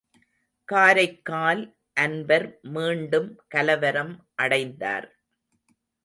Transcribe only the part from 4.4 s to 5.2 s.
அடைந்தார்.